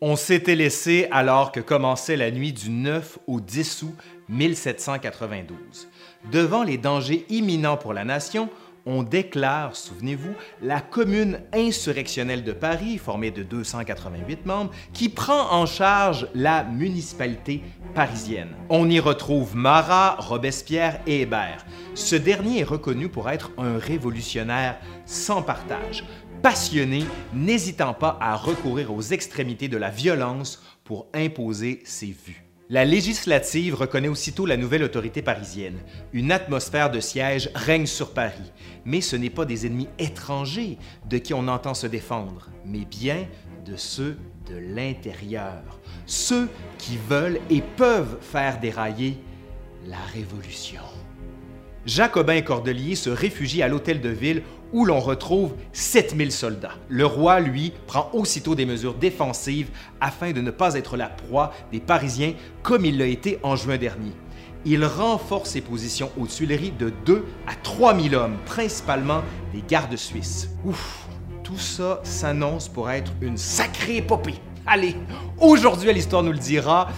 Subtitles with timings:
[0.00, 3.94] On s'était laissé alors que commençait la nuit du 9 au 10 août
[4.28, 5.88] 1792.
[6.30, 8.48] Devant les dangers imminents pour la nation,
[8.86, 15.66] on déclare, souvenez-vous, la commune insurrectionnelle de Paris, formée de 288 membres, qui prend en
[15.66, 17.62] charge la municipalité
[17.94, 18.54] parisienne.
[18.68, 21.66] On y retrouve Marat, Robespierre et Hébert.
[21.94, 26.04] Ce dernier est reconnu pour être un révolutionnaire sans partage,
[26.42, 32.44] passionné, n'hésitant pas à recourir aux extrémités de la violence pour imposer ses vues.
[32.70, 35.78] La législative reconnaît aussitôt la nouvelle autorité parisienne.
[36.12, 38.52] Une atmosphère de siège règne sur Paris,
[38.84, 40.76] mais ce n'est pas des ennemis étrangers
[41.08, 43.26] de qui on entend se défendre, mais bien
[43.64, 44.18] de ceux
[44.50, 49.16] de l'intérieur, ceux qui veulent et peuvent faire dérailler
[49.86, 50.82] la révolution.
[51.88, 54.42] Jacobin Cordelier se réfugie à l'hôtel de ville
[54.74, 56.74] où l'on retrouve 7000 soldats.
[56.90, 61.54] Le roi, lui, prend aussitôt des mesures défensives afin de ne pas être la proie
[61.72, 64.12] des Parisiens comme il l'a été en juin dernier.
[64.66, 69.22] Il renforce ses positions aux Tuileries de 2 à 3000 hommes, principalement
[69.54, 70.50] des gardes suisses.
[70.66, 71.08] Ouf,
[71.42, 74.34] tout ça s'annonce pour être une sacrée épopée.
[74.66, 74.94] Allez,
[75.40, 76.90] aujourd'hui à l'Histoire nous le dira,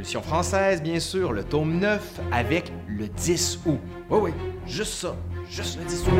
[0.00, 3.78] Révolution française, bien sûr, le tome 9 avec le 10 août.
[4.08, 4.30] Oui, oui,
[4.66, 5.14] juste ça,
[5.50, 6.12] juste le 10 août.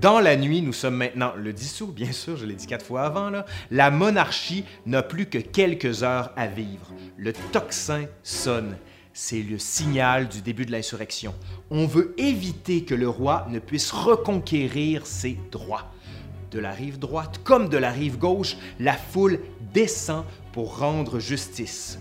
[0.00, 2.86] Dans la nuit, nous sommes maintenant le 10 août, bien sûr, je l'ai dit quatre
[2.86, 6.92] fois avant, là, la monarchie n'a plus que quelques heures à vivre.
[7.16, 8.76] Le tocsin sonne.
[9.18, 11.34] C'est le signal du début de l'insurrection.
[11.70, 15.90] On veut éviter que le roi ne puisse reconquérir ses droits.
[16.50, 19.40] De la rive droite comme de la rive gauche, la foule
[19.72, 21.98] descend pour rendre justice.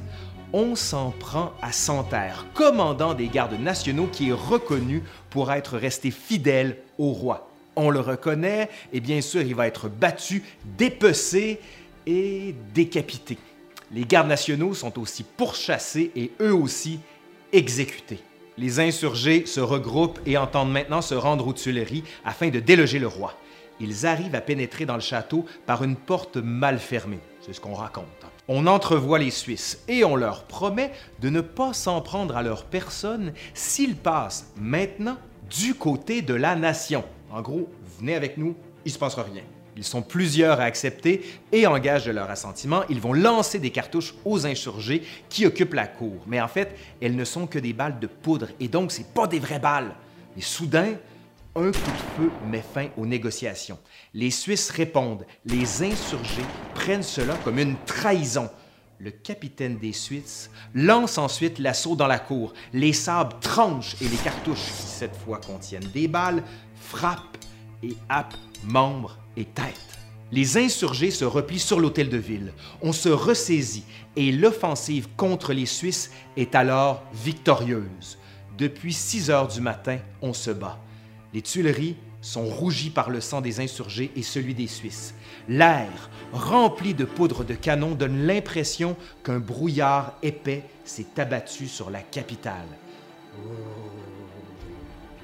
[0.52, 6.12] On s'en prend à Santerre, commandant des gardes nationaux qui est reconnu pour être resté
[6.12, 7.50] fidèle au roi.
[7.78, 10.44] On le reconnaît et bien sûr, il va être battu,
[10.78, 11.62] dépecé
[12.06, 13.38] et décapité.
[13.92, 17.00] Les gardes nationaux sont aussi pourchassés et eux aussi
[17.52, 18.20] exécutés.
[18.58, 23.08] Les insurgés se regroupent et entendent maintenant se rendre aux Tuileries afin de déloger le
[23.08, 23.34] roi.
[23.80, 27.20] Ils arrivent à pénétrer dans le château par une porte mal fermée.
[27.42, 28.06] C'est ce qu'on raconte.
[28.48, 32.64] On entrevoit les Suisses et on leur promet de ne pas s'en prendre à leur
[32.64, 35.18] personne s'ils passent maintenant
[35.50, 37.04] du côté de la nation.
[37.32, 37.70] En gros,
[38.00, 39.44] venez avec nous, il ne se passera rien.
[39.78, 43.72] Ils sont plusieurs à accepter et en gage de leur assentiment, ils vont lancer des
[43.72, 46.24] cartouches aux insurgés qui occupent la cour.
[46.28, 49.28] Mais en fait, elles ne sont que des balles de poudre et donc c'est pas
[49.28, 49.94] des vraies balles.
[50.38, 50.94] Et soudain,
[51.56, 53.80] un coup de feu met fin aux négociations.
[54.14, 55.26] Les Suisses répondent.
[55.46, 58.50] Les insurgés prennent cela comme une trahison.
[59.00, 62.54] Le capitaine des Suisses lance ensuite l'assaut dans la cour.
[62.72, 66.44] Les sabres tranchent et les cartouches, qui cette fois contiennent des balles,
[66.76, 67.38] frappent
[67.84, 70.00] et happent membres et têtes.
[70.32, 72.52] Les insurgés se replient sur l'hôtel de ville.
[72.82, 73.86] On se ressaisit
[74.16, 78.18] et l'offensive contre les Suisses est alors victorieuse.
[78.58, 80.80] Depuis 6 heures du matin, on se bat.
[81.34, 85.14] Les Tuileries sont rougies par le sang des insurgés et celui des Suisses.
[85.48, 92.02] L'air, rempli de poudre de canon, donne l'impression qu'un brouillard épais s'est abattu sur la
[92.02, 92.68] capitale.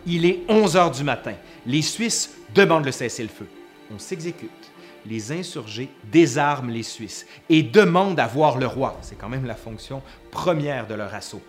[0.06, 1.34] Il est 11 heures du matin.
[1.66, 3.48] Les Suisses demandent le cessez-le-feu.
[3.94, 4.72] On s'exécute.
[5.06, 8.98] Les insurgés désarment les Suisses et demandent à voir le roi.
[9.02, 11.42] C'est quand même la fonction première de leur assaut.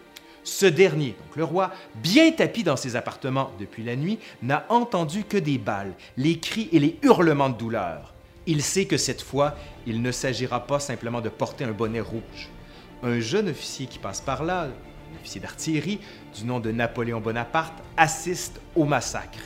[0.45, 5.25] Ce dernier, donc le roi, bien tapi dans ses appartements depuis la nuit, n'a entendu
[5.25, 8.13] que des balles, les cris et les hurlements de douleur.
[8.47, 9.55] Il sait que cette fois,
[9.87, 12.49] il ne s'agira pas simplement de porter un bonnet rouge.
[13.05, 16.01] Un jeune officier qui passe par là, un officier d'artillerie
[16.37, 19.39] du nom de Napoléon Bonaparte, assiste au massacre.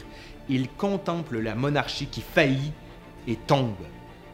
[0.49, 2.73] Il contemple la monarchie qui faillit
[3.27, 3.75] et tombe.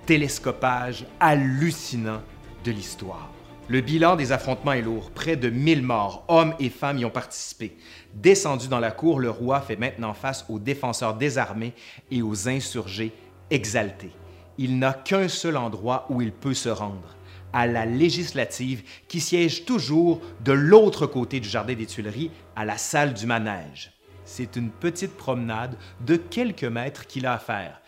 [0.07, 2.23] Télescopage hallucinant
[2.65, 3.31] de l'histoire.
[3.69, 5.11] Le bilan des affrontements est lourd.
[5.13, 7.77] Près de 1000 morts, hommes et femmes y ont participé.
[8.13, 11.73] Descendu dans la cour, le roi fait maintenant face aux défenseurs désarmés
[12.11, 13.13] et aux insurgés
[13.51, 14.11] exaltés.
[14.59, 17.17] Il n'a qu'un seul endroit où il peut se rendre,
[17.53, 22.77] à la législative qui siège toujours de l'autre côté du jardin des Tuileries, à la
[22.77, 23.93] salle du manège.
[24.25, 27.81] C'est une petite promenade de quelques mètres qu'il a à faire.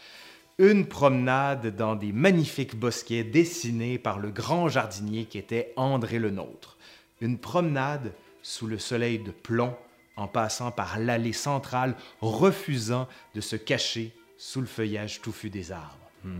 [0.59, 6.31] Une promenade dans des magnifiques bosquets dessinés par le grand jardinier qui était André le
[6.31, 6.79] Nôtre.
[7.21, 9.75] Une promenade sous le soleil de plomb
[10.17, 16.11] en passant par l'allée centrale, refusant de se cacher sous le feuillage touffu des arbres.
[16.23, 16.39] Hmm.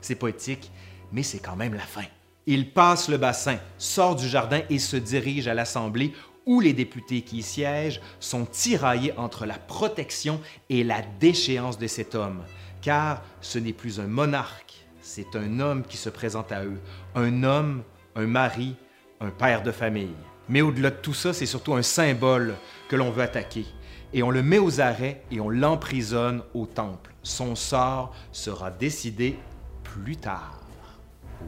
[0.00, 0.70] C'est poétique,
[1.12, 2.06] mais c'est quand même la fin.
[2.46, 6.14] Il passe le bassin, sort du jardin et se dirige à l'Assemblée
[6.50, 11.86] où les députés qui y siègent sont tiraillés entre la protection et la déchéance de
[11.86, 12.42] cet homme,
[12.82, 16.80] car ce n'est plus un monarque, c'est un homme qui se présente à eux,
[17.14, 17.84] un homme,
[18.16, 18.74] un mari,
[19.20, 20.16] un père de famille.
[20.48, 22.56] Mais au-delà de tout ça, c'est surtout un symbole
[22.88, 23.66] que l'on veut attaquer.
[24.12, 27.14] Et on le met aux arrêts et on l'emprisonne au temple.
[27.22, 29.38] Son sort sera décidé
[29.84, 30.62] plus tard.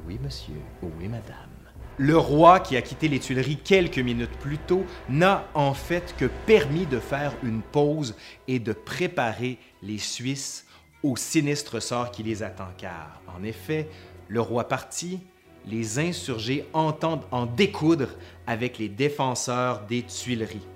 [0.06, 0.54] Oui, monsieur.
[0.80, 1.51] Oui, madame.
[1.98, 6.24] Le roi qui a quitté les Tuileries quelques minutes plus tôt n'a en fait que
[6.46, 8.16] permis de faire une pause
[8.48, 10.66] et de préparer les Suisses
[11.02, 12.68] au sinistre sort qui les attend.
[12.78, 13.88] Car, en effet,
[14.28, 15.20] le roi parti,
[15.66, 18.08] les insurgés entendent en découdre
[18.46, 20.66] avec les défenseurs des Tuileries.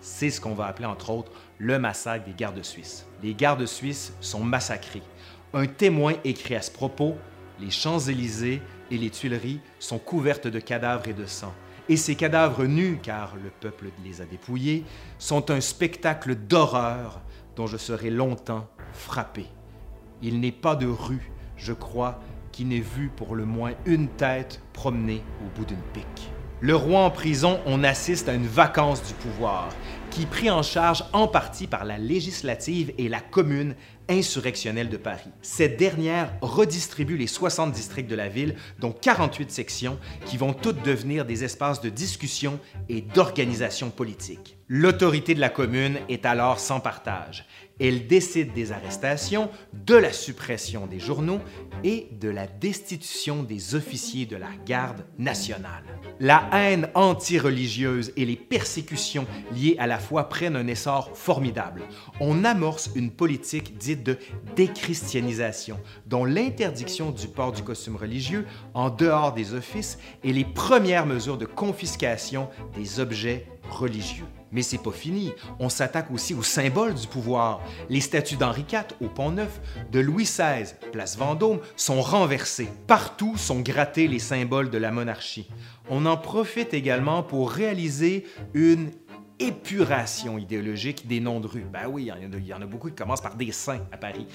[0.00, 3.06] C'est ce qu'on va appeler entre autres le massacre des gardes suisses.
[3.22, 5.02] Les gardes suisses sont massacrés.
[5.54, 7.14] Un témoin écrit à ce propos
[7.60, 11.52] Les Champs-Élysées et les Tuileries sont couvertes de cadavres et de sang.
[11.88, 14.84] Et ces cadavres nus, car le peuple les a dépouillés,
[15.18, 17.20] sont un spectacle d'horreur
[17.56, 19.46] dont je serai longtemps frappé.
[20.22, 22.20] Il n'est pas de rue, je crois,
[22.52, 26.30] qui n'ait vu pour le moins une tête promener au bout d'une pique.
[26.60, 29.68] Le roi en prison, on assiste à une vacance du pouvoir,
[30.14, 33.74] qui est pris en charge en partie par la législative et la commune
[34.08, 35.30] insurrectionnelle de Paris.
[35.42, 40.82] Cette dernière redistribue les 60 districts de la ville, dont 48 sections, qui vont toutes
[40.84, 44.56] devenir des espaces de discussion et d'organisation politique.
[44.68, 47.44] L'autorité de la commune est alors sans partage.
[47.80, 51.40] Elle décide des arrestations, de la suppression des journaux
[51.82, 55.84] et de la destitution des officiers de la garde nationale.
[56.20, 61.82] La haine anti-religieuse et les persécutions liées à la foi prennent un essor formidable.
[62.20, 64.18] On amorce une politique dite de
[64.54, 71.06] déchristianisation, dont l'interdiction du port du costume religieux en dehors des offices et les premières
[71.06, 74.26] mesures de confiscation des objets religieux.
[74.52, 75.32] Mais c'est pas fini.
[75.58, 77.60] On s'attaque aussi aux symboles du pouvoir.
[77.88, 79.60] Les statues d'Henri IV au Pont Neuf,
[79.90, 82.68] de Louis XVI, place Vendôme, sont renversées.
[82.86, 85.48] Partout sont grattés les symboles de la monarchie.
[85.90, 88.92] On en profite également pour réaliser une
[89.38, 91.66] épuration idéologique des noms de rues.
[91.72, 94.26] Ben oui, il y, en a, beaucoup qui commencent par des saints à Paris.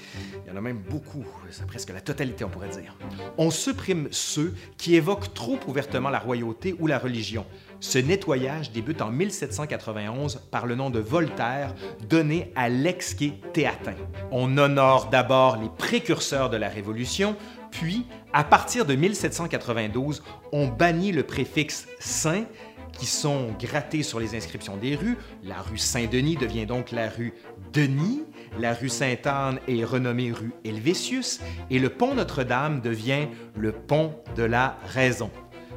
[0.44, 2.96] Il y en a même beaucoup, c'est presque la totalité, on pourrait dire.
[3.38, 7.46] On supprime ceux qui évoquent trop ouvertement la royauté ou la religion.
[7.80, 11.74] Ce nettoyage débute en 1791 par le nom de Voltaire
[12.08, 13.94] donné à l'exquis théatin.
[14.30, 17.36] On honore d'abord les précurseurs de la Révolution,
[17.70, 22.44] puis, à partir de 1792, on bannit le préfixe Saint
[22.92, 25.16] qui sont grattés sur les inscriptions des rues.
[25.42, 27.34] La rue Saint-Denis devient donc la rue
[27.72, 28.22] Denis,
[28.58, 31.40] la rue Sainte-Anne est renommée rue Helvétius
[31.70, 35.30] et le pont Notre-Dame devient le pont de la raison.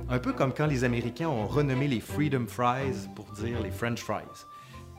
[0.10, 4.02] Un peu comme quand les Américains ont renommé les Freedom Fries pour dire les French
[4.02, 4.46] Fries.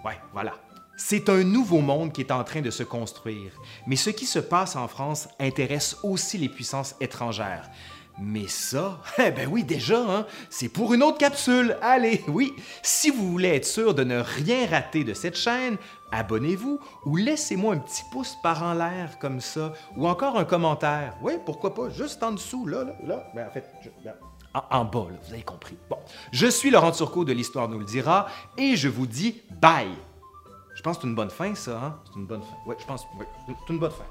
[0.04, 0.54] Ouais, voilà.
[0.96, 3.50] C'est un nouveau monde qui est en train de se construire.
[3.86, 7.68] Mais ce qui se passe en France intéresse aussi les puissances étrangères.
[8.18, 11.76] Mais ça, eh ben oui, déjà, hein, c'est pour une autre capsule.
[11.82, 15.76] Allez, oui, si vous voulez être sûr de ne rien rater de cette chaîne,
[16.12, 21.16] abonnez-vous ou laissez-moi un petit pouce par en l'air comme ça, ou encore un commentaire.
[21.22, 23.26] Oui, pourquoi pas, juste en dessous, là, là, là.
[23.34, 23.64] Ben, en fait,
[24.04, 24.14] ben,
[24.70, 25.76] en, bas, là, vous avez compris.
[25.90, 25.98] Bon,
[26.30, 29.90] je suis Laurent Turcot de l'Histoire nous le dira, et je vous dis bye.
[30.76, 31.98] Je pense que c'est une bonne fin, ça, hein?
[32.04, 32.56] C'est une bonne fin.
[32.66, 34.04] Oui, je pense, oui, c'est une bonne fin.